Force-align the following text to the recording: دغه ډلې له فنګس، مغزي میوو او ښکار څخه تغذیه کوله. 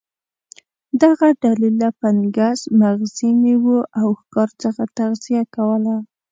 دغه 1.01 1.27
ډلې 1.41 1.69
له 1.81 1.89
فنګس، 1.99 2.59
مغزي 2.79 3.29
میوو 3.41 3.77
او 3.99 4.07
ښکار 4.19 4.49
څخه 4.63 4.83
تغذیه 4.97 5.43
کوله. 5.55 5.95